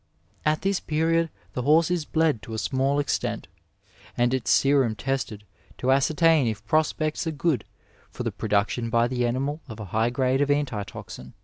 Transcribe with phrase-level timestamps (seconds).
[0.47, 3.47] At this period the horse is bled to a small extent,
[4.17, 5.43] and its serum tested
[5.77, 7.65] to ascertain if prospects are good
[8.09, 11.33] for the production by the animal of a high grade of antitoxin.